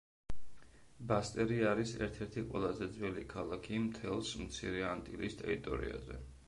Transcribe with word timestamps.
ბასტერი 1.11 1.59
არის 1.73 1.93
ერთ-ერთი 2.07 2.45
ყველაზე 2.55 2.89
ძველი 2.97 3.29
ქალაქი 3.35 3.81
მთელს 3.87 4.35
მცირე 4.47 4.85
ანტილის 4.95 5.41
ტერიტორიაზე. 5.45 6.23